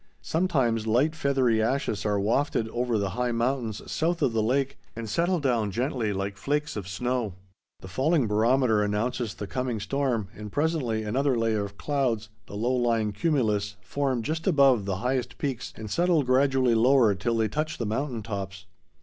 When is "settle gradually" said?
15.87-16.73